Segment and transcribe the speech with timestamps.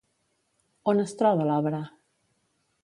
[0.93, 1.85] On es troba l'obra?